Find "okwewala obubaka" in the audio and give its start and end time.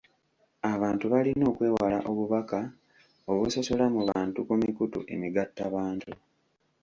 1.51-2.59